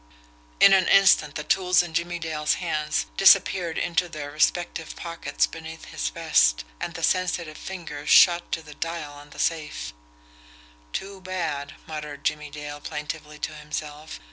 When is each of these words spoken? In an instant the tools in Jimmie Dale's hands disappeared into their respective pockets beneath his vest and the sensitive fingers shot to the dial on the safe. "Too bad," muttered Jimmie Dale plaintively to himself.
In 0.59 0.73
an 0.73 0.87
instant 0.87 1.35
the 1.35 1.43
tools 1.43 1.83
in 1.83 1.93
Jimmie 1.93 2.17
Dale's 2.17 2.55
hands 2.55 3.05
disappeared 3.17 3.77
into 3.77 4.09
their 4.09 4.31
respective 4.31 4.95
pockets 4.95 5.45
beneath 5.45 5.85
his 5.85 6.09
vest 6.09 6.65
and 6.79 6.95
the 6.95 7.03
sensitive 7.03 7.55
fingers 7.55 8.09
shot 8.09 8.51
to 8.53 8.63
the 8.63 8.73
dial 8.73 9.13
on 9.13 9.29
the 9.29 9.37
safe. 9.37 9.93
"Too 10.91 11.21
bad," 11.21 11.75
muttered 11.85 12.23
Jimmie 12.23 12.49
Dale 12.49 12.79
plaintively 12.81 13.37
to 13.45 13.53
himself. 13.53 14.19